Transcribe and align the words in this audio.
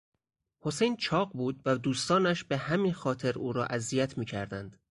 حسین 0.59 0.95
چاق 0.97 1.31
بود 1.31 1.61
و 1.65 1.77
دوستانش 1.77 2.43
به 2.43 2.57
همین 2.57 2.93
خاطر 2.93 3.37
او 3.39 3.53
را 3.53 3.65
اذیت 3.65 4.17
میکردند. 4.17 4.77